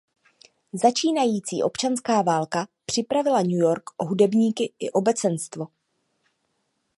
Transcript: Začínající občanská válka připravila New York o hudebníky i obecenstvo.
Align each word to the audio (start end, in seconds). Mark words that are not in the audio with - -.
Začínající 0.73 1.63
občanská 1.63 2.21
válka 2.21 2.67
připravila 2.85 3.41
New 3.41 3.51
York 3.59 3.83
o 3.97 4.05
hudebníky 4.05 4.73
i 4.79 4.91
obecenstvo. 4.91 5.67